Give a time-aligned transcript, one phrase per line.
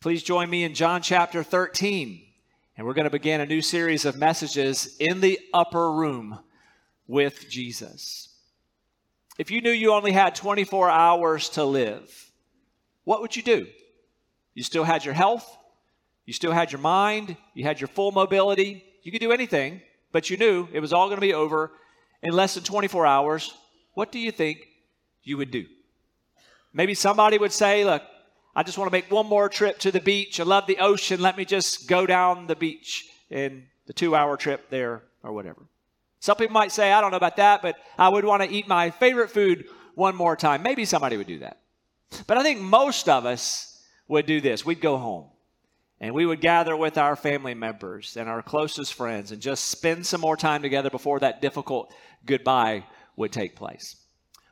[0.00, 2.22] Please join me in John chapter 13.
[2.74, 6.38] And we're going to begin a new series of messages in the upper room
[7.06, 8.34] with Jesus.
[9.36, 12.32] If you knew you only had 24 hours to live,
[13.04, 13.66] what would you do?
[14.54, 15.58] You still had your health,
[16.24, 19.82] you still had your mind, you had your full mobility, you could do anything,
[20.12, 21.72] but you knew it was all going to be over
[22.22, 23.52] in less than 24 hours.
[23.92, 24.66] What do you think
[25.22, 25.66] you would do?
[26.72, 28.02] Maybe somebody would say, Look,
[28.54, 30.40] I just want to make one more trip to the beach.
[30.40, 31.20] I love the ocean.
[31.20, 35.62] Let me just go down the beach in the two hour trip there or whatever.
[36.18, 38.68] Some people might say, I don't know about that, but I would want to eat
[38.68, 40.62] my favorite food one more time.
[40.62, 41.60] Maybe somebody would do that.
[42.26, 44.66] But I think most of us would do this.
[44.66, 45.26] We'd go home
[46.00, 50.06] and we would gather with our family members and our closest friends and just spend
[50.06, 51.92] some more time together before that difficult
[52.26, 52.84] goodbye
[53.16, 53.96] would take place.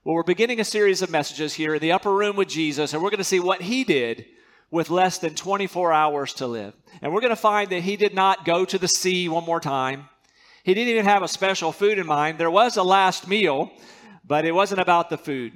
[0.08, 3.02] Well, we're beginning a series of messages here in the upper room with Jesus, and
[3.02, 4.24] we're going to see what he did
[4.70, 6.72] with less than 24 hours to live.
[7.02, 9.60] And we're going to find that he did not go to the sea one more
[9.60, 10.08] time.
[10.62, 12.38] He didn't even have a special food in mind.
[12.38, 13.70] There was a last meal,
[14.24, 15.52] but it wasn't about the food.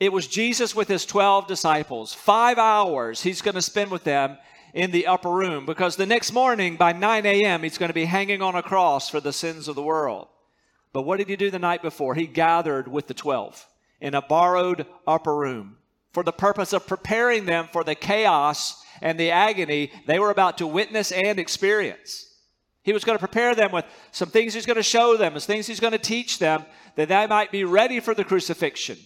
[0.00, 2.12] It was Jesus with his 12 disciples.
[2.12, 4.38] Five hours he's going to spend with them
[4.72, 8.06] in the upper room because the next morning by 9 a.m., he's going to be
[8.06, 10.26] hanging on a cross for the sins of the world.
[10.92, 12.16] But what did he do the night before?
[12.16, 13.68] He gathered with the 12
[14.04, 15.78] in a borrowed upper room
[16.12, 20.58] for the purpose of preparing them for the chaos and the agony they were about
[20.58, 22.30] to witness and experience.
[22.82, 25.46] He was going to prepare them with some things he's going to show them, as
[25.46, 26.66] things he's going to teach them,
[26.96, 28.98] that they might be ready for the crucifixion,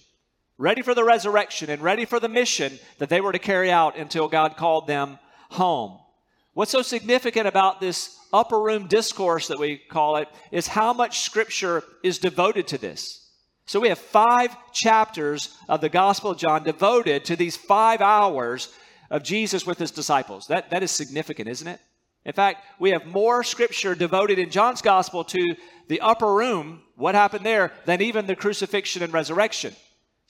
[0.59, 3.97] ready for the resurrection, and ready for the mission that they were to carry out
[3.97, 6.01] until God called them home.
[6.55, 11.21] What's so significant about this upper room discourse that we call it is how much
[11.21, 13.27] scripture is devoted to this.
[13.69, 18.72] So we have five chapters of the Gospel of John devoted to these five hours
[19.11, 20.47] of Jesus with his disciples.
[20.47, 21.78] That, that is significant, isn't it?
[22.24, 25.55] In fact, we have more scripture devoted in John's Gospel to
[25.86, 29.77] the upper room, what happened there, than even the crucifixion and resurrection.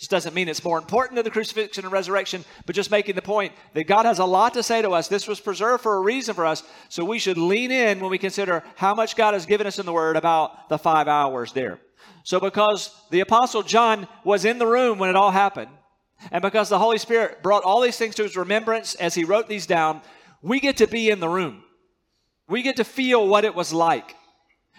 [0.01, 3.23] This doesn't mean it's more important than the crucifixion and resurrection, but just making the
[3.23, 5.07] point that God has a lot to say to us.
[5.07, 8.19] This was preserved for a reason for us, so we should lean in when we
[8.19, 11.79] consider how much God has given us in the Word about the five hours there.
[12.29, 15.71] So, because the Apostle John was in the room when it all happened,
[16.31, 19.49] and because the Holy Spirit brought all these things to his remembrance as he wrote
[19.49, 20.03] these down,
[20.43, 21.65] we get to be in the room.
[22.47, 24.15] We get to feel what it was like.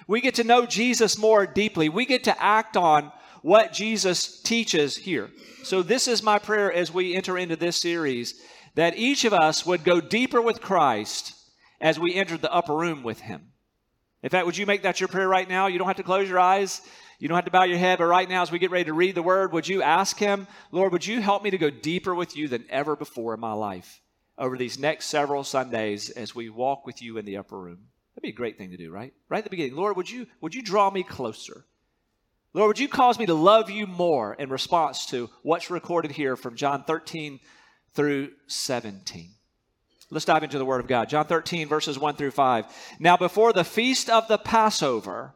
[0.06, 1.90] We get to know Jesus more deeply.
[1.90, 3.12] We get to act on
[3.42, 5.32] what Jesus teaches here.
[5.64, 8.40] So, this is my prayer as we enter into this series
[8.76, 11.34] that each of us would go deeper with Christ
[11.82, 13.54] as we enter the upper room with him.
[14.22, 15.66] In fact, would you make that your prayer right now?
[15.66, 16.82] You don't have to close your eyes.
[17.20, 18.94] You don't have to bow your head, but right now, as we get ready to
[18.94, 22.16] read the word, would you ask Him, Lord, would you help me to go deeper
[22.16, 24.02] with you than ever before in my life
[24.38, 27.90] over these next several Sundays as we walk with you in the upper room?
[28.16, 29.14] That'd be a great thing to do, right?
[29.28, 29.76] Right at the beginning.
[29.76, 31.66] Lord, would you, would you draw me closer?
[32.54, 36.38] Lord, would you cause me to love you more in response to what's recorded here
[36.38, 37.42] from John 13
[37.94, 39.32] through 17?
[40.10, 41.10] Let's dive into the Word of God.
[41.10, 42.66] John 13, verses 1 through 5.
[42.98, 45.36] Now, before the feast of the Passover,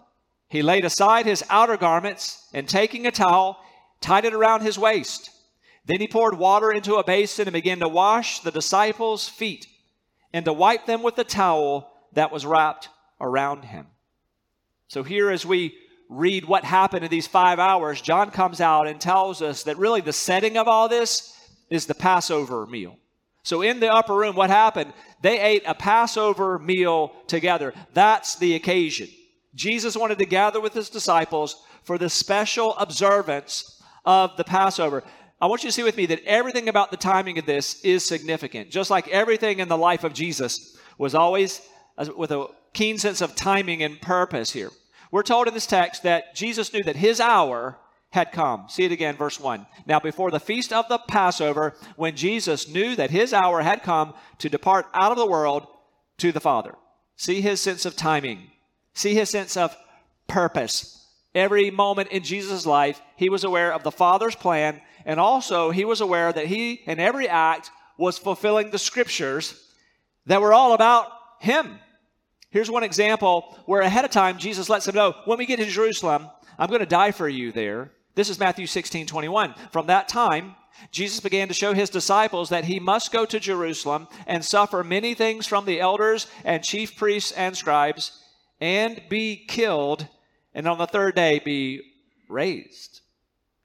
[0.51, 3.57] he laid aside his outer garments and taking a towel,
[4.01, 5.29] tied it around his waist.
[5.85, 9.65] Then he poured water into a basin and began to wash the disciples' feet
[10.33, 12.89] and to wipe them with the towel that was wrapped
[13.21, 13.87] around him.
[14.89, 15.73] So, here as we
[16.09, 20.01] read what happened in these five hours, John comes out and tells us that really
[20.01, 21.33] the setting of all this
[21.69, 22.97] is the Passover meal.
[23.43, 24.91] So, in the upper room, what happened?
[25.21, 27.73] They ate a Passover meal together.
[27.93, 29.07] That's the occasion.
[29.53, 35.03] Jesus wanted to gather with his disciples for the special observance of the Passover.
[35.41, 38.05] I want you to see with me that everything about the timing of this is
[38.05, 38.69] significant.
[38.69, 41.61] Just like everything in the life of Jesus was always
[42.15, 44.69] with a keen sense of timing and purpose here.
[45.11, 47.77] We're told in this text that Jesus knew that his hour
[48.11, 48.65] had come.
[48.69, 49.65] See it again, verse 1.
[49.85, 54.13] Now, before the feast of the Passover, when Jesus knew that his hour had come
[54.37, 55.65] to depart out of the world
[56.17, 56.75] to the Father.
[57.15, 58.51] See his sense of timing.
[58.93, 59.75] See his sense of
[60.27, 60.97] purpose.
[61.33, 65.85] Every moment in Jesus' life, he was aware of the Father's plan, and also he
[65.85, 69.55] was aware that he, in every act, was fulfilling the scriptures
[70.25, 71.07] that were all about
[71.39, 71.79] him.
[72.49, 75.65] Here's one example where ahead of time Jesus lets them know when we get to
[75.65, 76.29] Jerusalem,
[76.59, 77.91] I'm going to die for you there.
[78.15, 79.55] This is Matthew 16 21.
[79.71, 80.55] From that time,
[80.91, 85.13] Jesus began to show his disciples that he must go to Jerusalem and suffer many
[85.13, 88.21] things from the elders and chief priests and scribes
[88.61, 90.07] and be killed,
[90.53, 91.81] and on the third day be
[92.29, 93.01] raised.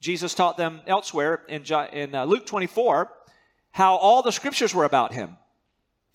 [0.00, 1.62] Jesus taught them elsewhere in,
[1.92, 3.10] in uh, Luke 24
[3.72, 5.36] how all the scriptures were about him.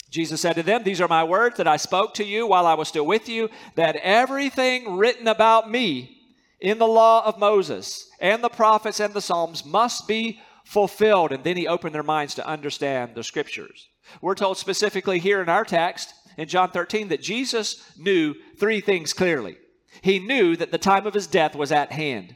[0.10, 2.74] Jesus said to them, These are my words that I spoke to you while I
[2.74, 6.18] was still with you, that everything written about me
[6.60, 11.32] in the law of Moses and the prophets and the Psalms must be fulfilled.
[11.32, 13.90] And then he opened their minds to understand the scriptures.
[14.22, 19.14] We're told specifically here in our text in John 13 that Jesus knew three things
[19.14, 19.58] clearly.
[20.02, 22.36] He knew that the time of his death was at hand.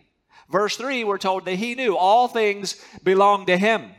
[0.49, 3.91] Verse 3, we're told that he knew all things belonged to him.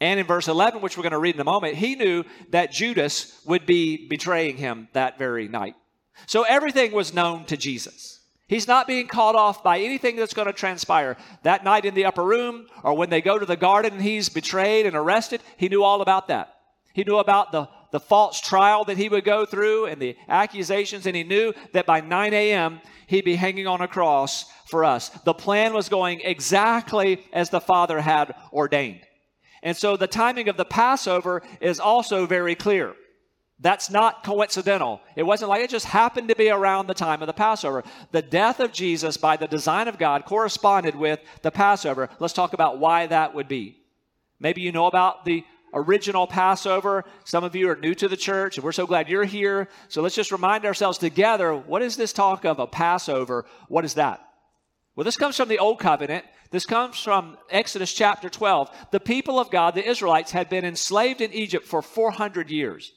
[0.00, 2.72] And in verse 11, which we're going to read in a moment, he knew that
[2.72, 5.74] Judas would be betraying him that very night.
[6.26, 8.20] So everything was known to Jesus.
[8.46, 11.16] He's not being caught off by anything that's going to transpire.
[11.42, 14.28] That night in the upper room, or when they go to the garden and he's
[14.28, 16.54] betrayed and arrested, he knew all about that.
[16.94, 21.06] He knew about the, the false trial that he would go through and the accusations,
[21.06, 25.08] and he knew that by 9 a.m., he'd be hanging on a cross for us.
[25.24, 29.00] The plan was going exactly as the Father had ordained.
[29.62, 32.94] And so the timing of the Passover is also very clear.
[33.60, 35.00] That's not coincidental.
[35.16, 37.82] It wasn't like it just happened to be around the time of the Passover.
[38.12, 42.08] The death of Jesus by the design of God corresponded with the Passover.
[42.20, 43.78] Let's talk about why that would be.
[44.38, 47.04] Maybe you know about the original Passover.
[47.24, 49.68] Some of you are new to the church, and we're so glad you're here.
[49.88, 53.44] So let's just remind ourselves together what is this talk of a Passover?
[53.68, 54.20] What is that?
[54.96, 56.24] Well, this comes from the Old Covenant.
[56.50, 58.70] This comes from Exodus chapter 12.
[58.90, 62.92] The people of God, the Israelites, had been enslaved in Egypt for 400 years.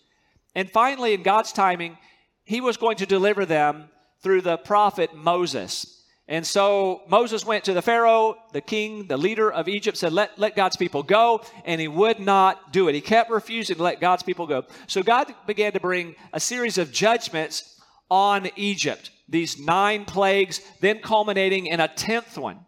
[0.56, 1.98] And finally, in God's timing,
[2.44, 3.90] He was going to deliver them
[4.24, 6.00] through the prophet Moses.
[6.31, 10.39] And so Moses went to the Pharaoh, the king, the leader of Egypt, said, let,
[10.39, 11.44] let God's people go.
[11.66, 12.95] And he would not do it.
[12.95, 14.63] He kept refusing to let God's people go.
[14.88, 19.12] So God began to bring a series of judgments on Egypt.
[19.28, 22.60] These nine plagues, then culminating in a tenth one.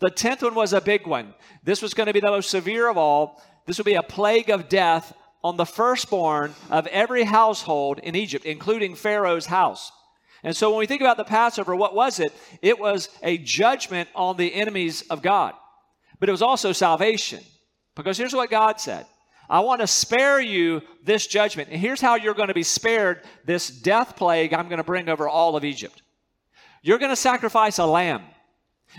[0.00, 1.32] The tenth one was a big one.
[1.62, 3.40] This was going to be the most severe of all.
[3.68, 5.14] This would be a plague of death
[5.44, 9.92] on the firstborn of every household in Egypt, including Pharaoh's house.
[10.42, 12.32] And so when we think about the Passover, what was it?
[12.60, 15.54] It was a judgment on the enemies of God,
[16.18, 17.44] but it was also salvation.
[17.94, 19.06] Because here's what God said
[19.48, 21.68] I want to spare you this judgment.
[21.70, 25.08] And here's how you're going to be spared this death plague I'm going to bring
[25.08, 26.02] over all of Egypt.
[26.82, 28.22] You're going to sacrifice a lamb.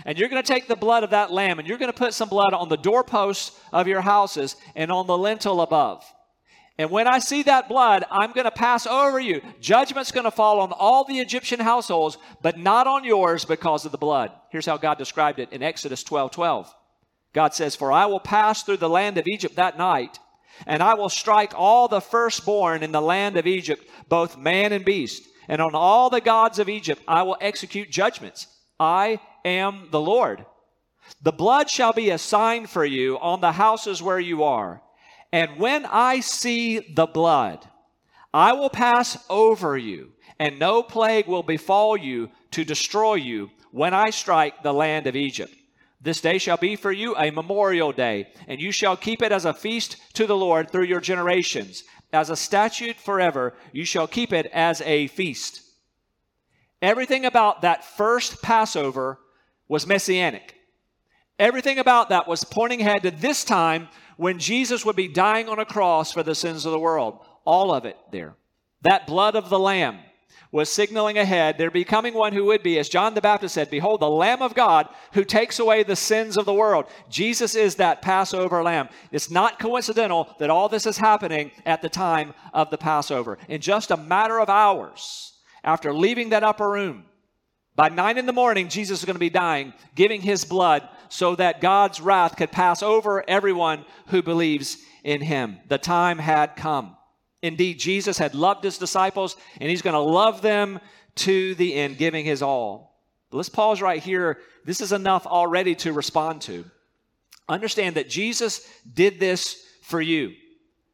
[0.04, 2.14] And you're going to take the blood of that lamb and you're going to put
[2.14, 6.04] some blood on the doorposts of your houses and on the lintel above.
[6.76, 9.40] And when I see that blood, I'm going to pass over you.
[9.60, 13.92] Judgment's going to fall on all the Egyptian households, but not on yours because of
[13.92, 14.32] the blood.
[14.50, 16.74] Here's how God described it in Exodus 12 12.
[17.32, 20.18] God says, For I will pass through the land of Egypt that night,
[20.66, 24.84] and I will strike all the firstborn in the land of Egypt, both man and
[24.84, 25.22] beast.
[25.48, 28.46] And on all the gods of Egypt I will execute judgments.
[28.80, 30.44] I am the Lord.
[31.22, 34.80] The blood shall be a sign for you on the houses where you are.
[35.34, 37.68] And when I see the blood,
[38.32, 43.94] I will pass over you, and no plague will befall you to destroy you when
[43.94, 45.52] I strike the land of Egypt.
[46.00, 49.44] This day shall be for you a memorial day, and you shall keep it as
[49.44, 51.82] a feast to the Lord through your generations.
[52.12, 55.62] As a statute forever, you shall keep it as a feast.
[56.80, 59.18] Everything about that first Passover
[59.66, 60.54] was messianic.
[61.40, 65.58] Everything about that was pointing ahead to this time when Jesus would be dying on
[65.58, 67.18] a cross for the sins of the world.
[67.44, 68.34] All of it there.
[68.82, 69.98] That blood of the Lamb
[70.54, 74.00] was signaling ahead there becoming one who would be, as John the Baptist said, Behold,
[74.00, 76.86] the Lamb of God who takes away the sins of the world.
[77.10, 78.88] Jesus is that Passover lamb.
[79.10, 83.36] It's not coincidental that all this is happening at the time of the Passover.
[83.48, 85.32] In just a matter of hours
[85.64, 87.06] after leaving that upper room,
[87.76, 91.34] by nine in the morning, Jesus is going to be dying, giving his blood so
[91.36, 95.58] that God's wrath could pass over everyone who believes in him.
[95.68, 96.96] The time had come.
[97.42, 100.80] Indeed, Jesus had loved his disciples, and he's going to love them
[101.16, 103.00] to the end, giving his all.
[103.30, 104.38] But let's pause right here.
[104.64, 106.64] This is enough already to respond to.
[107.48, 110.32] Understand that Jesus did this for you,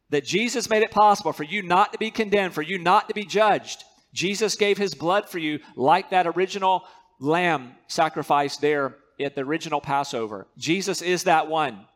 [0.09, 3.15] that Jesus made it possible for you not to be condemned, for you not to
[3.15, 3.85] be judged.
[4.13, 6.85] Jesus gave his blood for you, like that original
[7.21, 10.47] lamb sacrifice there at the original Passover.
[10.57, 11.87] Jesus is that one.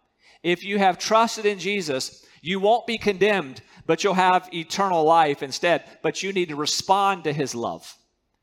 [0.42, 5.42] If you have trusted in Jesus, You won't be condemned, but you'll have eternal life
[5.42, 5.82] instead.
[6.02, 7.96] But you need to respond to his love.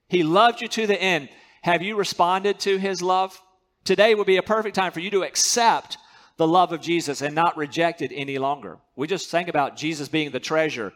[0.08, 1.30] He loved you to the end.
[1.62, 3.40] Have you responded to his love?
[3.84, 6.00] Today would be a perfect time for you to accept
[6.38, 8.80] the love of Jesus and not reject it any longer.
[8.96, 10.94] We just sang about Jesus being the treasure.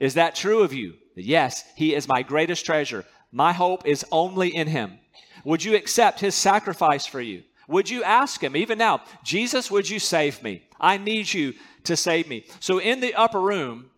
[0.00, 0.94] Is that true of you?
[1.24, 3.04] Yes, he is my greatest treasure.
[3.32, 4.98] My hope is only in him.
[5.44, 7.42] Would you accept his sacrifice for you?
[7.68, 10.62] Would you ask him, even now, Jesus, would you save me?
[10.80, 12.46] I need you to save me.
[12.60, 13.90] So in the upper room,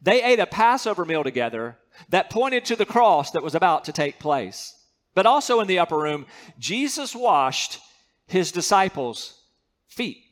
[0.00, 1.76] they ate a Passover meal together
[2.08, 4.74] that pointed to the cross that was about to take place.
[5.14, 6.24] But also in the upper room,
[6.58, 7.80] Jesus washed
[8.26, 9.42] his disciples'
[9.88, 10.24] feet.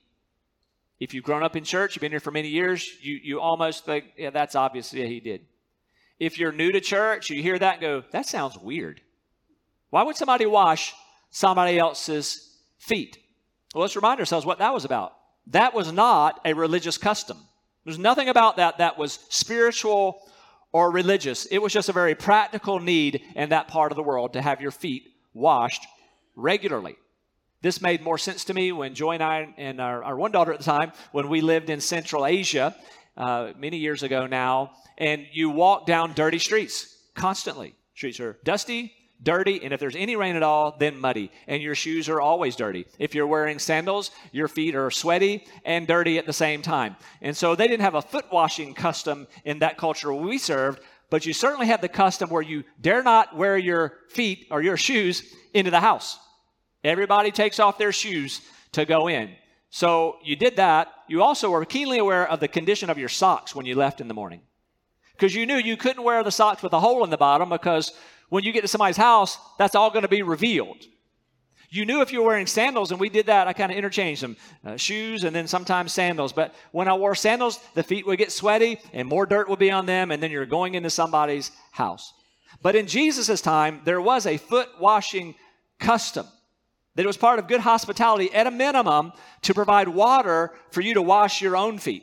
[0.99, 3.85] If you've grown up in church, you've been here for many years, you, you almost
[3.85, 4.92] think, yeah, that's obvious.
[4.95, 5.42] Yeah, he did.
[6.19, 9.01] If you're new to church, you hear that and go, that sounds weird.
[9.91, 10.95] Why would somebody wash
[11.31, 13.19] somebody else's feet?
[13.75, 15.15] Well, let's remind ourselves what that was about.
[15.49, 17.39] That was not a religious custom.
[17.85, 20.21] There's nothing about that that was spiritual
[20.73, 21.47] or religious.
[21.47, 24.61] It was just a very practical need in that part of the world to have
[24.61, 25.87] your feet washed
[26.37, 26.97] regularly.
[27.61, 30.53] This made more sense to me when Joy and I and our, our one daughter
[30.53, 32.77] at the time, when we lived in Central Asia
[33.19, 37.75] uh, many years ago now, and you walk down dirty streets constantly.
[37.95, 41.31] Streets are dusty, dirty, and if there's any rain at all, then muddy.
[41.49, 42.87] And your shoes are always dirty.
[42.99, 46.97] If you're wearing sandals, your feet are sweaty and dirty at the same time.
[47.21, 51.27] And so they didn't have a foot washing custom in that culture we served, but
[51.27, 55.35] you certainly had the custom where you dare not wear your feet or your shoes
[55.53, 56.19] into the house.
[56.85, 58.41] Everybody takes off their shoes
[58.73, 59.31] to go in.
[59.71, 60.89] So you did that.
[61.09, 64.09] You also were keenly aware of the condition of your socks when you left in
[64.09, 64.41] the morning.
[65.13, 67.93] Because you knew you couldn't wear the socks with a hole in the bottom because
[68.29, 70.85] when you get to somebody's house, that's all going to be revealed.
[71.71, 74.23] You knew if you were wearing sandals, and we did that, I kind of interchanged
[74.23, 76.33] them uh, shoes and then sometimes sandals.
[76.33, 79.71] But when I wore sandals, the feet would get sweaty and more dirt would be
[79.71, 82.15] on them, and then you're going into somebody's house.
[82.63, 85.35] But in Jesus' time, there was a foot washing
[85.79, 86.27] custom
[86.99, 89.12] that it was part of good hospitality, at a minimum,
[89.43, 92.02] to provide water for you to wash your own feet.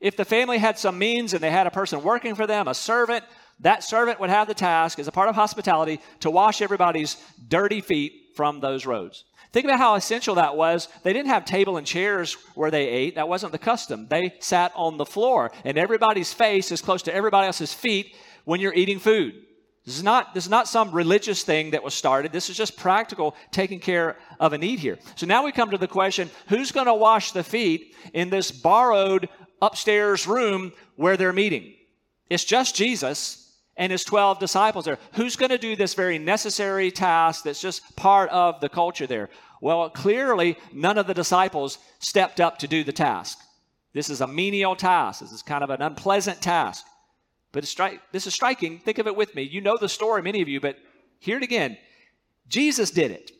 [0.00, 2.74] If the family had some means and they had a person working for them, a
[2.74, 3.22] servant,
[3.60, 7.82] that servant would have the task, as a part of hospitality, to wash everybody's dirty
[7.82, 9.26] feet from those roads.
[9.52, 10.88] Think about how essential that was.
[11.02, 13.16] They didn't have table and chairs where they ate.
[13.16, 14.06] That wasn't the custom.
[14.08, 18.58] They sat on the floor, and everybody's face is close to everybody else's feet when
[18.58, 19.34] you're eating food.
[19.88, 22.30] This is not, this is not some religious thing that was started.
[22.30, 24.98] This is just practical taking care of a need here.
[25.14, 28.50] So now we come to the question who's going to wash the feet in this
[28.50, 29.30] borrowed
[29.62, 31.72] upstairs room where they're meeting?
[32.28, 34.98] It's just Jesus and his 12 disciples there.
[35.14, 39.30] Who's going to do this very necessary task that's just part of the culture there?
[39.62, 43.38] Well, clearly, none of the disciples stepped up to do the task.
[43.94, 45.22] This is a menial task.
[45.22, 46.84] This is kind of an unpleasant task.
[47.52, 48.78] But stri- this is striking.
[48.78, 49.42] Think of it with me.
[49.42, 50.76] You know the story, many of you, but
[51.18, 51.78] hear it again.
[52.48, 53.30] Jesus did it.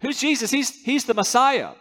[0.00, 0.50] Who's Jesus?
[0.50, 1.72] He's, he's the Messiah.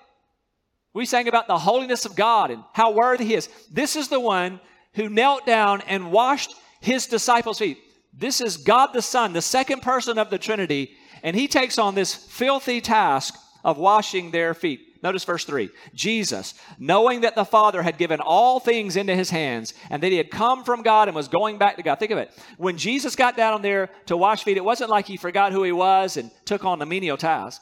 [0.93, 3.47] We sang about the holiness of God and how worthy He is.
[3.71, 4.59] This is the one
[4.93, 7.77] who knelt down and washed His disciples' feet.
[8.13, 10.91] This is God the Son, the second person of the Trinity,
[11.23, 14.81] and He takes on this filthy task of washing their feet.
[15.01, 15.69] Notice verse 3.
[15.93, 20.17] Jesus, knowing that the Father had given all things into his hands and that he
[20.17, 21.99] had come from God and was going back to God.
[21.99, 22.31] Think of it.
[22.57, 25.71] When Jesus got down there to wash feet, it wasn't like he forgot who he
[25.71, 27.61] was and took on the menial task.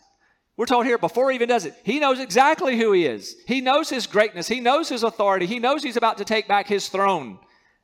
[0.58, 3.36] We're told here before he even does it, he knows exactly who he is.
[3.46, 4.48] He knows his greatness.
[4.48, 5.46] He knows his authority.
[5.46, 7.38] He knows he's about to take back his throne.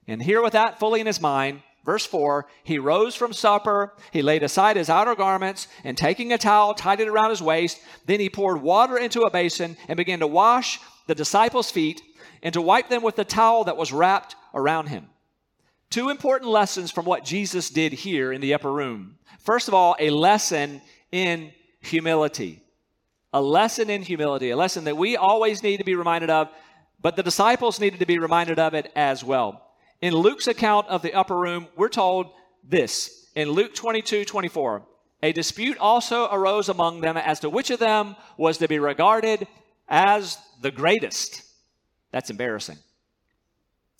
[0.07, 4.21] And here, with that fully in his mind, Verse 4 He rose from supper, he
[4.21, 7.79] laid aside his outer garments, and taking a towel, tied it around his waist.
[8.05, 12.01] Then he poured water into a basin and began to wash the disciples' feet
[12.41, 15.07] and to wipe them with the towel that was wrapped around him.
[15.89, 19.17] Two important lessons from what Jesus did here in the upper room.
[19.39, 22.63] First of all, a lesson in humility.
[23.31, 26.49] A lesson in humility, a lesson that we always need to be reminded of,
[27.01, 29.72] but the disciples needed to be reminded of it as well.
[30.03, 32.29] In Luke's account of the upper room, we're told
[32.61, 34.83] this in Luke 22 24.
[35.21, 39.47] A dispute also arose among them as to which of them was to be regarded
[39.87, 41.43] as the greatest.
[42.11, 42.79] That's embarrassing.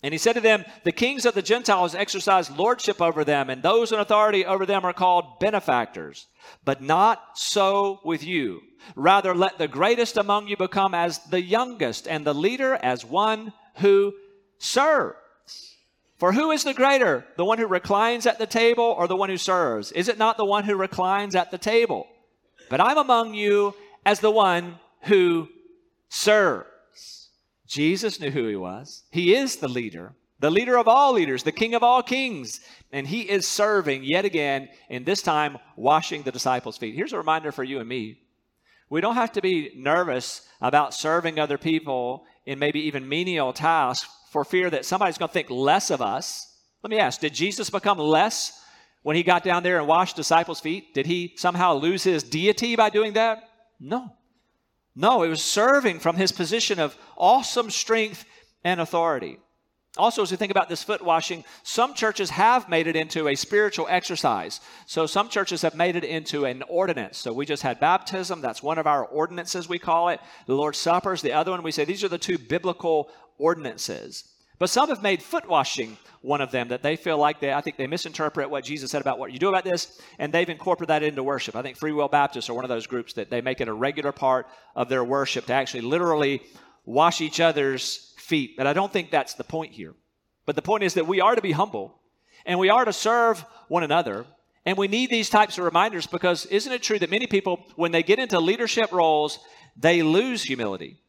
[0.04, 3.64] And he said to them, The kings of the Gentiles exercise lordship over them, and
[3.64, 6.28] those in authority over them are called benefactors.
[6.66, 8.60] But not so with you.
[8.98, 13.54] Rather, let the greatest among you become as the youngest, and the leader as one
[13.76, 14.12] who
[14.58, 15.16] serves.
[16.24, 19.30] For who is the greater, the one who reclines at the table or the one
[19.30, 19.92] who serves?
[19.92, 22.08] Is it not the one who reclines at the table?
[22.70, 23.76] But I'm among you
[24.06, 25.50] as the one who
[26.08, 27.30] serves.
[27.68, 29.04] Jesus knew who he was.
[29.12, 32.62] He is the leader, the leader of all leaders, the king of all kings.
[32.94, 36.96] And he is serving yet again, and this time washing the disciples' feet.
[36.96, 38.20] Here's a reminder for you and me
[38.90, 44.08] we don't have to be nervous about serving other people in maybe even menial tasks
[44.34, 46.58] for fear that somebody's going to think less of us.
[46.84, 48.60] Let me ask Did Jesus become less
[49.04, 50.94] when he got down there and washed disciples' feet?
[50.94, 53.50] Did he somehow lose his deity by doing that?
[53.80, 54.12] No.
[54.96, 58.26] No, it was serving from his position of awesome strength
[58.64, 59.38] and authority.
[59.96, 63.36] Also, as we think about this foot washing, some churches have made it into a
[63.36, 64.60] spiritual exercise.
[64.88, 67.20] So, some churches have made it into an ordinance.
[67.20, 68.42] So, we just had baptism.
[68.42, 70.20] That's one of our ordinances, we call it.
[70.48, 71.62] The Lord's Supper is the other one.
[71.62, 74.26] We say these are the two biblical ordinances.
[74.60, 77.62] But some have made foot washing one of them that they feel like they, I
[77.62, 80.90] think they misinterpret what Jesus said about what you do about this, and they've incorporated
[80.90, 81.56] that into worship.
[81.56, 83.74] I think Free Will Baptists are one of those groups that they make it a
[83.74, 86.42] regular part of their worship to actually literally
[86.86, 88.56] wash each other's feet.
[88.56, 89.96] But I don't think that's the point here.
[90.46, 92.00] But the point is that we are to be humble
[92.46, 94.26] and we are to serve one another.
[94.66, 97.92] And we need these types of reminders because isn't it true that many people, when
[97.92, 99.40] they get into leadership roles,
[99.76, 101.02] they lose humility?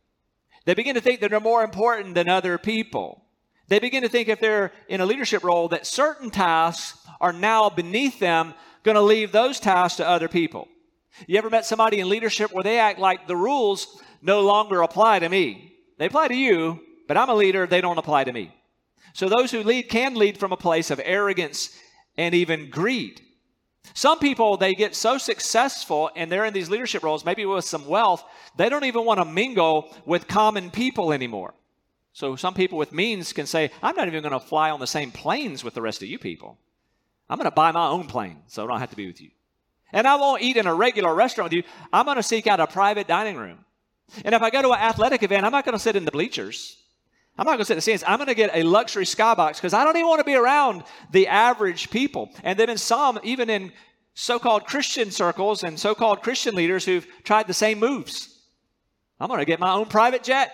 [0.64, 3.22] They begin to think that they're more important than other people.
[3.68, 7.70] They begin to think if they're in a leadership role that certain tasks are now
[7.70, 10.68] beneath them, going to leave those tasks to other people.
[11.26, 15.20] You ever met somebody in leadership where they act like the rules no longer apply
[15.20, 15.72] to me?
[15.98, 18.52] They apply to you, but I'm a leader, they don't apply to me.
[19.12, 21.78] So those who lead can lead from a place of arrogance
[22.16, 23.20] and even greed.
[23.92, 27.86] Some people, they get so successful and they're in these leadership roles, maybe with some
[27.86, 28.24] wealth,
[28.56, 31.54] they don't even want to mingle with common people anymore.
[32.12, 34.86] So some people with means can say, I'm not even going to fly on the
[34.86, 36.58] same planes with the rest of you people.
[37.28, 39.30] I'm going to buy my own plane so I don't have to be with you.
[39.92, 41.72] And I won't eat in a regular restaurant with you.
[41.92, 43.64] I'm going to seek out a private dining room.
[44.24, 46.10] And if I go to an athletic event, I'm not going to sit in the
[46.10, 46.83] bleachers.
[47.36, 48.04] I'm not going to sit in the stands.
[48.06, 50.84] I'm going to get a luxury skybox because I don't even want to be around
[51.10, 52.30] the average people.
[52.44, 53.72] And then in some, even in
[54.14, 58.30] so-called Christian circles and so-called Christian leaders who've tried the same moves.
[59.18, 60.52] I'm going to get my own private jet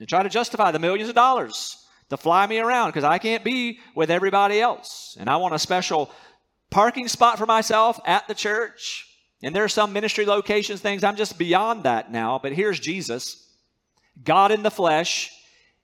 [0.00, 1.76] and try to justify the millions of dollars
[2.10, 5.16] to fly me around because I can't be with everybody else.
[5.20, 6.10] And I want a special
[6.70, 9.04] parking spot for myself at the church.
[9.42, 11.04] And there are some ministry locations, things.
[11.04, 12.40] I'm just beyond that now.
[12.42, 13.48] But here's Jesus,
[14.24, 15.30] God in the flesh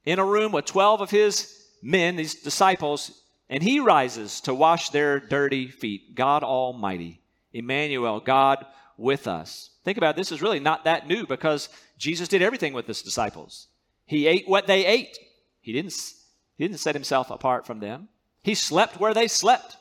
[0.05, 4.91] in a room with 12 of his men, these disciples, and he rises to wash
[4.91, 6.15] their dirty feet.
[6.15, 7.21] God Almighty,
[7.53, 8.65] Emmanuel, God
[8.97, 9.71] with us.
[9.85, 13.03] Think about it, this is really not that new because Jesus did everything with his
[13.03, 13.69] disciples.
[14.07, 15.19] He ate what they ate.
[15.61, 15.95] He didn't,
[16.57, 18.09] he didn't set himself apart from them.
[18.43, 19.77] He slept where they slept.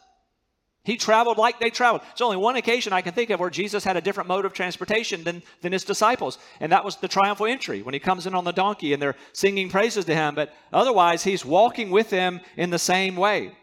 [0.85, 2.01] He traveled like they traveled.
[2.11, 4.51] It's only one occasion I can think of where Jesus had a different mode of
[4.51, 8.35] transportation than, than his disciples, and that was the triumphal entry when he comes in
[8.35, 10.35] on the donkey and they're singing praises to him.
[10.35, 13.53] But otherwise, he's walking with them in the same way.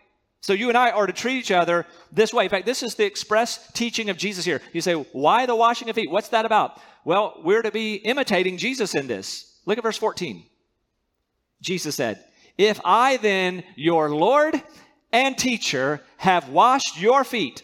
[0.41, 2.45] So you and I are to treat each other this way.
[2.45, 4.63] In fact, this is the express teaching of Jesus here.
[4.73, 6.11] You say, why the washing of feet?
[6.11, 6.81] What's that about?
[7.05, 9.59] Well, we're to be imitating Jesus in this.
[9.67, 10.43] Look at verse 14.
[11.61, 12.25] Jesus said,
[12.57, 14.63] If I then, your Lord
[15.13, 17.63] and teacher have washed your feet,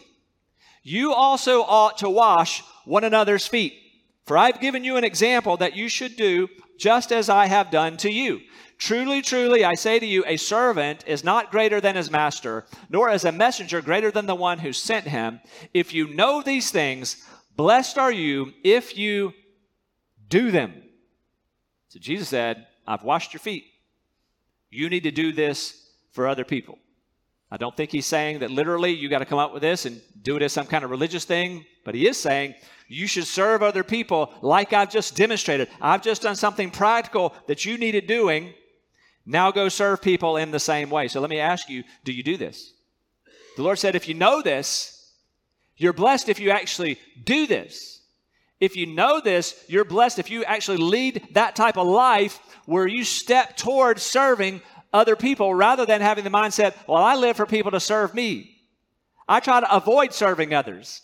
[0.83, 3.73] you also ought to wash one another's feet.
[4.25, 7.97] For I've given you an example that you should do just as I have done
[7.97, 8.41] to you.
[8.77, 13.09] Truly, truly, I say to you, a servant is not greater than his master, nor
[13.09, 15.39] is a messenger greater than the one who sent him.
[15.73, 19.33] If you know these things, blessed are you if you
[20.29, 20.73] do them.
[21.87, 23.65] So Jesus said, I've washed your feet.
[24.69, 26.77] You need to do this for other people.
[27.49, 30.01] I don't think he's saying that literally you got to come up with this and
[30.21, 32.55] do it as some kind of religious thing, but he is saying
[32.87, 35.69] you should serve other people like I've just demonstrated.
[35.81, 38.53] I've just done something practical that you needed doing.
[39.25, 41.07] Now go serve people in the same way.
[41.07, 42.73] So let me ask you do you do this?
[43.55, 45.11] The Lord said, if you know this,
[45.77, 48.01] you're blessed if you actually do this.
[48.59, 52.87] If you know this, you're blessed if you actually lead that type of life where
[52.87, 54.61] you step towards serving
[54.93, 58.57] other people rather than having the mindset, well, I live for people to serve me.
[59.27, 61.01] I try to avoid serving others.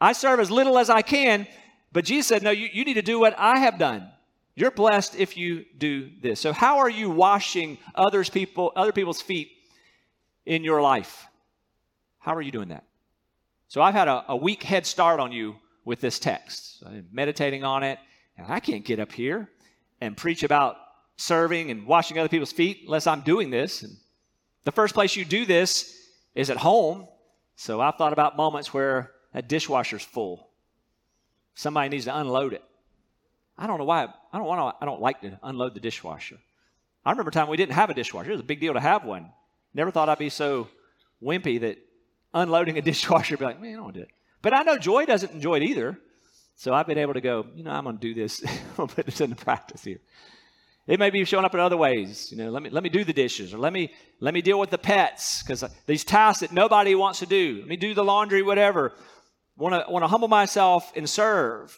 [0.00, 1.46] I serve as little as I can,
[1.92, 4.08] but Jesus said, no, you, you need to do what I have done.
[4.54, 6.40] You're blessed if you do this.
[6.40, 9.50] So how are you washing others people, other people's feet
[10.46, 11.26] in your life?
[12.18, 12.84] How are you doing that?
[13.68, 16.82] So I've had a, a week head start on you with this text.
[16.86, 17.98] I'm meditating on it,
[18.38, 19.50] and I can't get up here
[20.00, 20.76] and preach about
[21.16, 23.82] serving and washing other people's feet unless I'm doing this.
[23.82, 23.96] And
[24.64, 25.96] the first place you do this
[26.34, 27.06] is at home.
[27.56, 30.48] So I've thought about moments where a dishwasher's full.
[31.54, 32.62] Somebody needs to unload it.
[33.56, 34.08] I don't know why.
[34.32, 34.82] I don't want to.
[34.82, 36.38] I don't like to unload the dishwasher.
[37.04, 38.30] I remember a time we didn't have a dishwasher.
[38.30, 39.30] It was a big deal to have one.
[39.74, 40.68] Never thought I'd be so
[41.22, 41.78] wimpy that
[42.32, 44.10] unloading a dishwasher would be like, man, I don't want to do it.
[44.42, 45.98] But I know Joy doesn't enjoy it either.
[46.56, 48.42] So I've been able to go, you know, I'm going to do this.
[48.46, 50.00] I'm going to put this into practice here.
[50.86, 52.30] It may be showing up in other ways.
[52.30, 54.60] You know, let me let me do the dishes, or let me let me deal
[54.60, 57.58] with the pets because these tasks that nobody wants to do.
[57.60, 58.92] Let me do the laundry, whatever.
[59.56, 61.74] Want to want to humble myself and serve.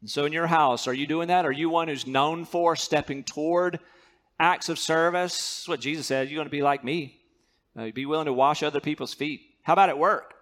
[0.00, 1.46] And so, in your house, are you doing that?
[1.46, 3.78] Are you one who's known for stepping toward
[4.40, 5.34] acts of service?
[5.34, 6.28] That's what Jesus said.
[6.28, 7.20] You're going to be like me.
[7.78, 9.42] Uh, be willing to wash other people's feet.
[9.62, 10.34] How about at work?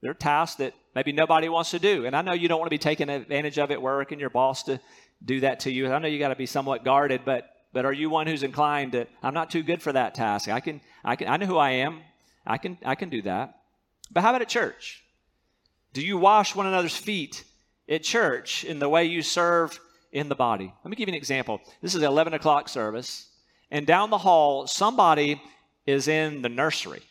[0.00, 2.66] There are tasks that maybe nobody wants to do, and I know you don't want
[2.66, 4.80] to be taking advantage of at work, and your boss to
[5.24, 5.92] do that to you.
[5.92, 8.92] I know you got to be somewhat guarded, but but are you one who's inclined
[8.92, 10.48] to I'm not too good for that task.
[10.48, 12.00] I can I can I know who I am.
[12.46, 13.58] I can I can do that.
[14.12, 15.02] But how about at church?
[15.92, 17.44] Do you wash one another's feet
[17.88, 19.78] at church in the way you serve
[20.12, 20.72] in the body?
[20.84, 21.60] Let me give you an example.
[21.80, 23.28] This is 11 o'clock service,
[23.70, 25.40] and down the hall, somebody
[25.86, 27.02] is in the nursery.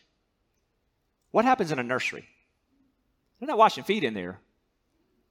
[1.30, 2.28] What happens in a nursery?
[3.40, 4.38] They're not washing feet in there,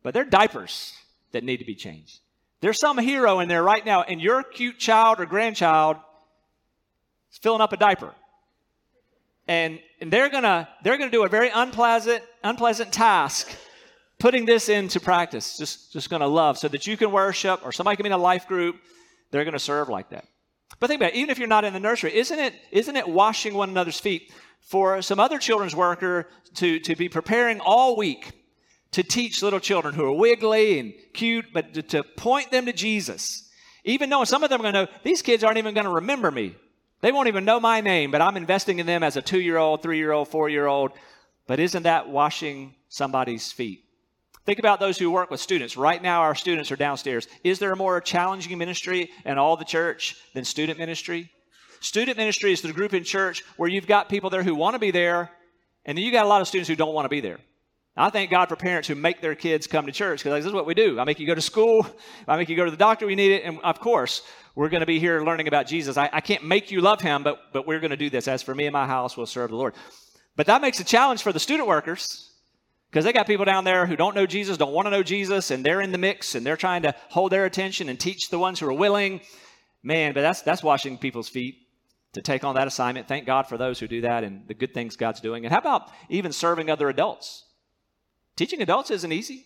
[0.02, 0.93] but they're diapers
[1.32, 2.19] that need to be changed.
[2.63, 5.97] There's some hero in there right now, and your cute child or grandchild
[7.30, 8.15] is filling up a diaper.
[9.49, 13.54] And, and they're gonna they're gonna do a very unpleasant unpleasant task
[14.17, 15.58] putting this into practice.
[15.58, 18.17] Just just gonna love so that you can worship or somebody can be in a
[18.17, 18.78] life group,
[19.32, 20.23] they're gonna serve like that.
[20.80, 23.10] But think about it, even if you're not in the nursery, isn't it isn't it
[23.10, 28.32] washing one another's feet for some other children's worker to, to be preparing all week
[28.93, 32.73] to teach little children who are wiggly and cute, but to, to point them to
[32.73, 33.49] Jesus.
[33.84, 35.91] Even knowing some of them are going to know, these kids aren't even going to
[35.91, 36.56] remember me.
[37.01, 39.58] They won't even know my name, but I'm investing in them as a two year
[39.58, 40.93] old, three year old, four year old.
[41.47, 43.84] But isn't that washing somebody's feet?
[44.45, 45.75] Think about those who work with students.
[45.75, 47.27] Right now, our students are downstairs.
[47.43, 51.29] Is there a more challenging ministry in all the church than student ministry?
[51.79, 54.79] Student ministry is the group in church where you've got people there who want to
[54.79, 55.32] be there,
[55.86, 57.39] and then you got a lot of students who don't want to be there.
[57.95, 60.53] I thank God for parents who make their kids come to church because this is
[60.53, 60.99] what we do.
[60.99, 61.86] I make you go to school,
[62.27, 64.23] I make you go to the doctor, we need it, and of course,
[64.56, 65.95] we're going to be here learning about Jesus.
[65.95, 68.27] I, I can't make you love him, but, but we're going to do this.
[68.27, 69.75] As for me and my house, we'll serve the Lord.
[70.36, 72.32] But that makes a challenge for the student workers
[72.89, 75.51] because they got people down there who don't know Jesus, don't want to know Jesus,
[75.51, 78.39] and they're in the mix and they're trying to hold their attention and teach the
[78.39, 79.21] ones who are willing.
[79.84, 81.56] Man, but that's, that's washing people's feet
[82.13, 83.08] to take on that assignment.
[83.08, 85.45] Thank God for those who do that and the good things God's doing.
[85.45, 87.43] And how about even serving other adults?
[88.36, 89.46] Teaching adults isn't easy.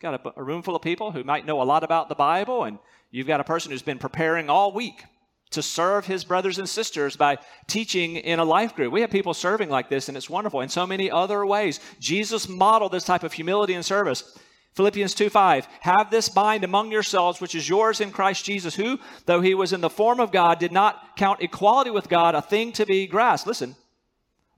[0.00, 2.64] Got a, a, room full of people who might know a lot about the Bible,
[2.64, 2.78] and
[3.10, 5.04] you've got a person who's been preparing all week
[5.50, 7.36] to serve his brothers and sisters by
[7.66, 8.92] teaching in a life group.
[8.92, 11.80] We have people serving like this, and it's wonderful in so many other ways.
[11.98, 14.38] Jesus modeled this type of humility and service.
[14.74, 18.98] Philippians 2 5, have this mind among yourselves, which is yours in Christ Jesus, who,
[19.26, 22.40] though he was in the form of God, did not count equality with God a
[22.40, 23.48] thing to be grasped.
[23.48, 23.74] Listen,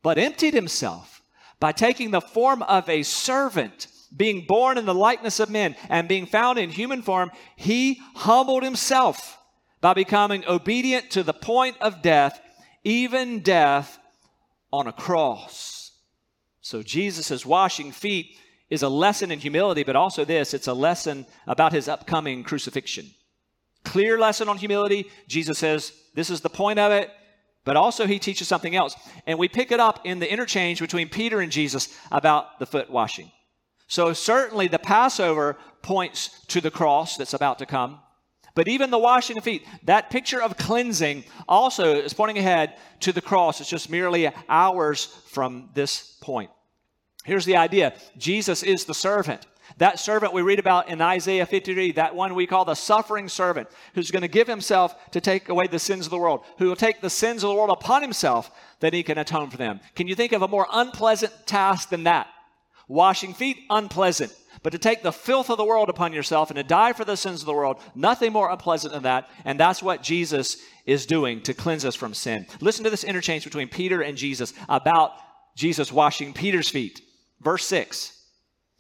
[0.03, 1.12] but emptied himself
[1.63, 6.09] by taking the form of a servant, being born in the likeness of men, and
[6.09, 9.39] being found in human form, he humbled himself
[9.81, 12.41] by becoming obedient to the point of death,
[12.83, 13.97] even death
[14.73, 15.93] on a cross.
[16.63, 18.37] So Jesus' washing feet
[18.69, 23.09] is a lesson in humility, but also this it's a lesson about his upcoming crucifixion.
[23.85, 25.09] Clear lesson on humility.
[25.29, 27.09] Jesus says, This is the point of it.
[27.65, 28.97] But also, he teaches something else.
[29.27, 32.91] And we pick it up in the interchange between Peter and Jesus about the foot
[32.91, 33.31] washing.
[33.87, 38.01] So, certainly, the Passover points to the cross that's about to come.
[38.55, 43.13] But even the washing of feet, that picture of cleansing also is pointing ahead to
[43.13, 43.61] the cross.
[43.61, 46.51] It's just merely hours from this point.
[47.25, 49.47] Here's the idea Jesus is the servant.
[49.79, 53.69] That servant we read about in Isaiah 53, that one we call the suffering servant,
[53.95, 56.77] who's going to give himself to take away the sins of the world, who will
[56.77, 59.81] take the sins of the world upon himself that he can atone for them.
[59.95, 62.27] Can you think of a more unpleasant task than that?
[62.89, 64.35] Washing feet, unpleasant.
[64.63, 67.17] But to take the filth of the world upon yourself and to die for the
[67.17, 69.29] sins of the world, nothing more unpleasant than that.
[69.45, 72.47] And that's what Jesus is doing to cleanse us from sin.
[72.61, 75.13] Listen to this interchange between Peter and Jesus about
[75.57, 77.01] Jesus washing Peter's feet.
[77.41, 78.22] Verse 6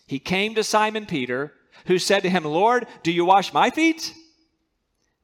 [0.06, 1.52] he came to Simon Peter,
[1.86, 4.14] who said to him, Lord, do you wash my feet?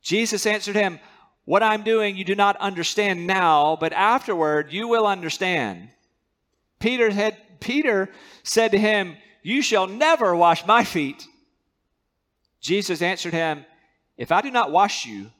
[0.02, 0.98] Jesus answered him,
[1.44, 5.90] What I'm doing you do not understand now, but afterward you will understand.
[6.78, 8.08] Peter, had, Peter
[8.42, 11.26] said to him, You shall never wash my feet.
[12.60, 13.64] Jesus answered him,
[14.16, 15.30] If I do not wash you,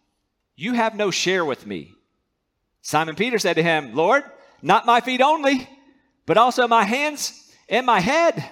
[0.56, 1.92] you have no share with me.
[2.82, 4.24] Simon Peter said to him, Lord,
[4.62, 5.68] not my feet only,
[6.26, 8.50] but also my hands and my head.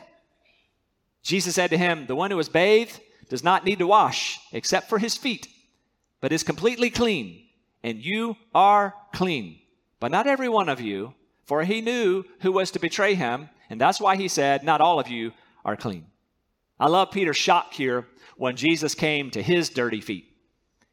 [1.27, 4.89] Jesus said to him, The one who is bathed does not need to wash except
[4.89, 5.49] for his feet,
[6.21, 7.43] but is completely clean.
[7.83, 9.59] and you are clean.
[10.01, 13.81] But not every one of you, for he knew who was to betray him, and
[13.81, 15.33] that's why he said, Not all of you
[15.65, 16.07] are clean.
[16.79, 20.27] I love Peter's shock here when Jesus came to his dirty feet.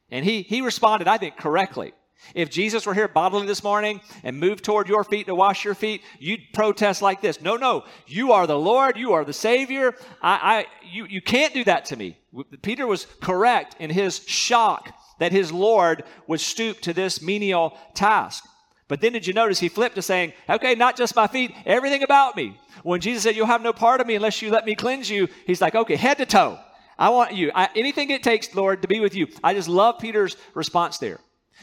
[0.09, 1.93] And he, he responded, I think, correctly.
[2.33, 5.75] If Jesus were here bodily this morning and moved toward your feet to wash your
[5.75, 7.41] feet, you'd protest like this.
[7.41, 9.95] No, no, you are the Lord, you are the Savior.
[10.21, 12.17] I, I you, you can't do that to me.
[12.61, 18.45] Peter was correct in his shock that his Lord would stoop to this menial task.
[18.87, 22.03] But then did you notice he flipped to saying, okay, not just my feet, everything
[22.03, 22.59] about me.
[22.83, 25.29] When Jesus said, You'll have no part of me unless you let me cleanse you,
[25.47, 26.59] he's like, okay, head to toe.
[26.97, 27.51] I want you.
[27.55, 29.27] I, anything it takes, Lord, to be with you.
[29.43, 31.19] I just love Peter's response there.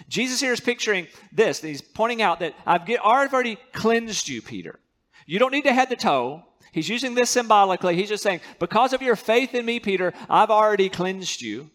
[0.09, 1.61] Jesus here is picturing this.
[1.61, 4.79] He's pointing out that I've, get, already cleansed you, Peter.
[5.27, 6.45] You don't need to head to toe.
[6.73, 7.97] He's using this symbolically.
[7.97, 11.71] He's just saying, because of your faith in me, Peter, I've already cleansed you.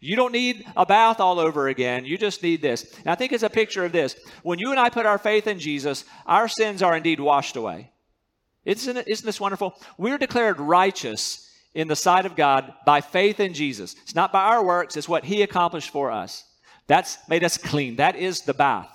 [0.00, 2.04] You don't need a bath all over again.
[2.04, 2.84] You just need this.
[2.98, 4.16] And I think it's a picture of this.
[4.42, 7.90] When you and I put our faith in Jesus, our sins are indeed washed away.
[8.66, 9.74] Isn't, it, isn't this wonderful?
[9.96, 13.96] We're declared righteous in the sight of God by faith in Jesus.
[14.02, 16.44] It's not by our works, it's what He accomplished for us.
[16.86, 17.96] That's made us clean.
[17.96, 18.90] That is the bath.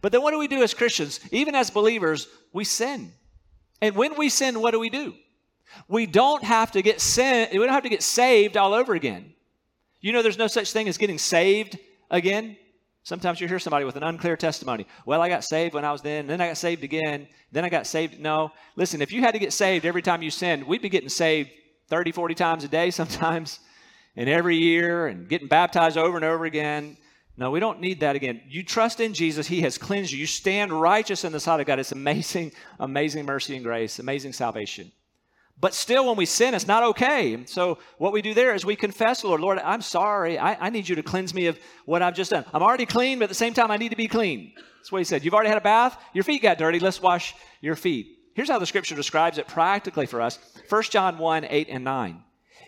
[0.00, 1.20] But then what do we do as Christians?
[1.30, 3.12] Even as believers, we sin.
[3.80, 5.14] And when we sin, what do we do?
[5.88, 9.34] We don't have to get sin, we don't have to get saved all over again.
[10.00, 11.78] You know there's no such thing as getting saved
[12.10, 12.56] again?
[13.02, 14.86] Sometimes you hear somebody with an unclear testimony.
[15.04, 17.68] Well, I got saved when I was then, then I got saved again, then I
[17.68, 18.18] got saved.
[18.18, 18.50] No.
[18.74, 21.50] Listen, if you had to get saved every time you sinned, we'd be getting saved
[21.88, 23.60] 30, 40 times a day sometimes,
[24.16, 26.96] and every year, and getting baptized over and over again.
[27.38, 28.40] No, we don't need that again.
[28.48, 30.18] You trust in Jesus, He has cleansed you.
[30.18, 31.78] You stand righteous in the sight of God.
[31.78, 34.90] It's amazing, amazing mercy and grace, amazing salvation.
[35.58, 37.44] But still, when we sin, it's not okay.
[37.46, 40.38] So, what we do there is we confess, Lord, Lord, I'm sorry.
[40.38, 42.44] I, I, need you to cleanse me of what I've just done.
[42.52, 44.52] I'm already clean, but at the same time, I need to be clean.
[44.78, 45.24] That's what he said.
[45.24, 46.78] You've already had a bath, your feet got dirty.
[46.78, 48.18] Let's wash your feet.
[48.34, 52.22] Here's how the scripture describes it practically for us 1 John 1 8 and 9.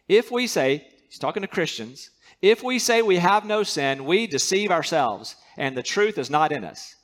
[0.09, 2.09] If we say, he's talking to Christians,
[2.41, 6.53] if we say we have no sin, we deceive ourselves, and the truth is not
[6.53, 6.95] in us.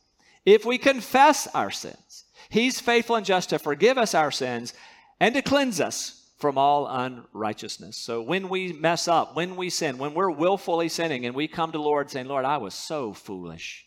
[0.44, 4.74] If we confess our sins, He's faithful and just to forgive us our sins
[5.18, 7.96] and to cleanse us from all unrighteousness.
[7.96, 11.72] So when we mess up, when we sin, when we're willfully sinning and we come
[11.72, 13.86] to Lord saying, Lord, I was so foolish.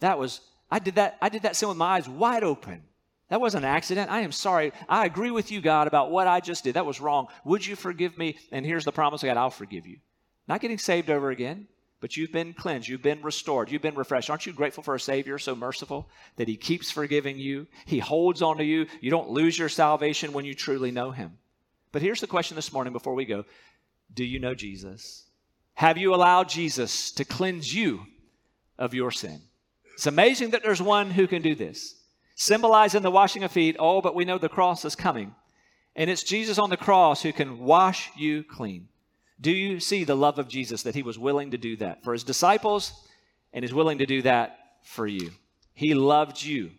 [0.00, 2.82] That was, I did that, I did that sin with my eyes wide open.
[3.30, 4.10] That wasn't an accident.
[4.10, 4.72] I am sorry.
[4.88, 6.74] I agree with you, God, about what I just did.
[6.74, 7.28] That was wrong.
[7.44, 8.36] Would you forgive me?
[8.52, 9.98] And here's the promise of God I'll forgive you.
[10.46, 11.68] Not getting saved over again,
[12.00, 12.88] but you've been cleansed.
[12.88, 13.70] You've been restored.
[13.70, 14.28] You've been refreshed.
[14.28, 17.66] Aren't you grateful for a Savior so merciful that He keeps forgiving you?
[17.86, 18.86] He holds on to you.
[19.00, 21.38] You don't lose your salvation when you truly know Him.
[21.92, 23.44] But here's the question this morning before we go
[24.12, 25.24] Do you know Jesus?
[25.74, 28.02] Have you allowed Jesus to cleanse you
[28.78, 29.40] of your sin?
[29.94, 31.94] It's amazing that there's one who can do this.
[32.36, 35.34] Symbolizing the washing of feet, oh, but we know the cross is coming.
[35.96, 38.88] And it's Jesus on the cross who can wash you clean.
[39.40, 42.12] Do you see the love of Jesus that he was willing to do that for
[42.12, 42.92] his disciples
[43.52, 45.30] and is willing to do that for you?
[45.74, 46.70] He loved you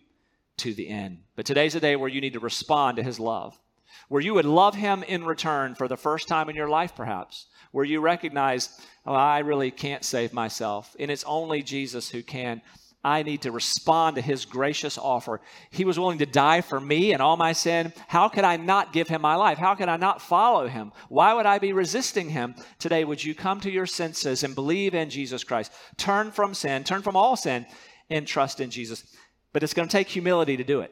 [0.57, 1.19] to the end.
[1.35, 3.59] But today's a day where you need to respond to his love,
[4.07, 7.47] where you would love him in return for the first time in your life, perhaps,
[7.71, 12.61] where you recognize, oh, I really can't save myself, and it's only Jesus who can.
[13.05, 15.39] I need to respond to his gracious offer.
[15.69, 17.93] He was willing to die for me and all my sin.
[18.07, 19.59] How could I not give him my life?
[19.59, 20.91] How could I not follow him?
[21.07, 22.55] Why would I be resisting him?
[22.79, 25.71] Today, would you come to your senses and believe in Jesus Christ?
[25.97, 27.67] Turn from sin, turn from all sin,
[28.09, 29.05] and trust in Jesus.
[29.53, 30.91] But it's going to take humility to do it.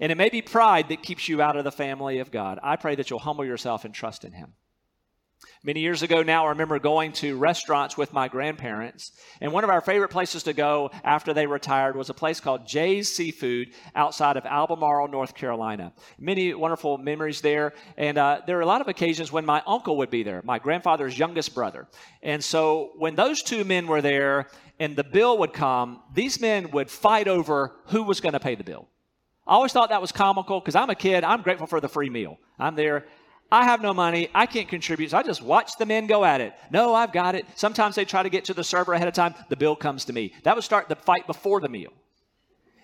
[0.00, 2.58] And it may be pride that keeps you out of the family of God.
[2.60, 4.54] I pray that you'll humble yourself and trust in him.
[5.66, 9.10] Many years ago now, I remember going to restaurants with my grandparents.
[9.40, 12.68] And one of our favorite places to go after they retired was a place called
[12.68, 15.92] Jay's Seafood outside of Albemarle, North Carolina.
[16.20, 17.72] Many wonderful memories there.
[17.96, 20.60] And uh, there are a lot of occasions when my uncle would be there, my
[20.60, 21.88] grandfather's youngest brother.
[22.22, 24.46] And so when those two men were there
[24.78, 28.54] and the bill would come, these men would fight over who was going to pay
[28.54, 28.86] the bill.
[29.44, 31.24] I always thought that was comical because I'm a kid.
[31.24, 32.38] I'm grateful for the free meal.
[32.56, 33.04] I'm there.
[33.50, 34.28] I have no money.
[34.34, 35.10] I can't contribute.
[35.10, 36.54] So I just watch the men go at it.
[36.70, 37.46] No, I've got it.
[37.54, 39.34] Sometimes they try to get to the server ahead of time.
[39.48, 40.34] The bill comes to me.
[40.42, 41.92] That would start the fight before the meal.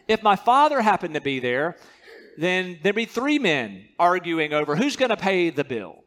[0.07, 1.77] If my father happened to be there,
[2.39, 6.05] then there'd be three men arguing over who's going to pay the bill.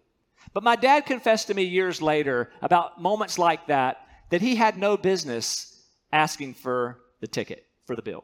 [0.53, 3.97] But my dad confessed to me years later about moments like that
[4.29, 8.23] that he had no business asking for the ticket for the bill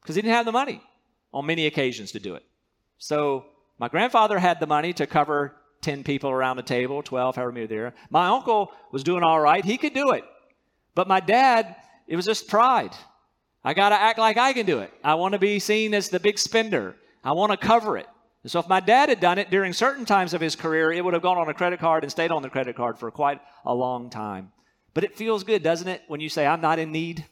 [0.00, 0.80] because he didn't have the money
[1.32, 2.44] on many occasions to do it.
[2.98, 3.46] So
[3.78, 7.66] my grandfather had the money to cover 10 people around the table, 12, however many
[7.66, 7.94] there.
[8.10, 9.64] My uncle was doing all right.
[9.64, 10.24] He could do it.
[10.94, 12.94] But my dad it was just pride.
[13.64, 14.92] I got to act like I can do it.
[15.02, 16.96] I want to be seen as the big spender.
[17.22, 18.06] I want to cover it.
[18.42, 21.02] And so if my dad had done it during certain times of his career, it
[21.02, 23.40] would have gone on a credit card and stayed on the credit card for quite
[23.64, 24.52] a long time.
[24.92, 27.24] But it feels good, doesn't it, when you say, I'm not in need?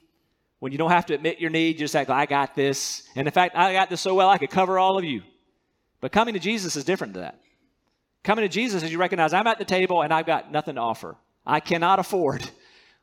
[0.58, 3.06] When you don't have to admit your need, you just act, like, I got this.
[3.14, 5.22] And in fact, I got this so well, I could cover all of you.
[6.00, 7.38] But coming to Jesus is different than that.
[8.24, 10.80] Coming to Jesus is you recognize I'm at the table and I've got nothing to
[10.80, 11.16] offer.
[11.44, 12.48] I cannot afford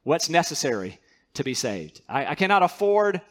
[0.03, 0.99] what's necessary
[1.34, 2.01] to be saved.
[2.08, 3.21] I, I cannot afford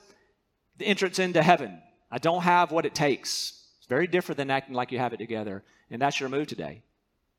[0.76, 1.80] the entrance into heaven.
[2.10, 5.18] I don't have what it takes It's very different than acting like you have it
[5.18, 5.62] together.
[5.90, 6.82] And that's your move today.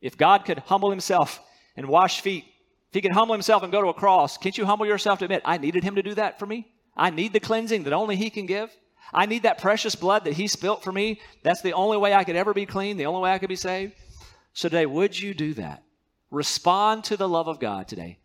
[0.02, 1.40] If God could humble himself
[1.76, 2.46] and wash feet,
[2.90, 5.26] if he could humble himself and go to a cross, can't you humble yourself to
[5.26, 6.68] admit, I needed him to do that for me?
[6.98, 8.76] I need the cleansing that only he can give.
[9.14, 11.22] I need that precious blood that he spilt for me.
[11.44, 13.56] That's the only way I could ever be clean, the only way I could be
[13.56, 13.94] saved.
[14.54, 15.84] So today, would you do that?
[16.32, 18.20] Respond to the love of God today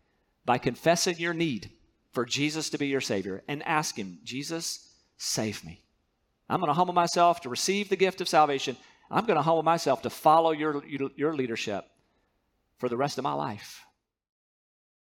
[0.45, 1.71] by confessing your need
[2.11, 5.81] for Jesus to be your Savior and ask Him, Jesus, save me.
[6.49, 8.77] I'm going to humble myself to receive the gift of salvation.
[9.09, 11.85] I'm going to humble myself to follow your, your leadership
[12.77, 13.84] for the rest of my life.